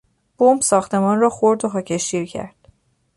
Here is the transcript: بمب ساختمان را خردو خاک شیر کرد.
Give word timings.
بمب 0.37 0.61
ساختمان 0.61 1.19
را 1.19 1.29
خردو 1.29 1.69
خاک 1.69 1.97
شیر 1.97 2.25
کرد. 2.25 2.55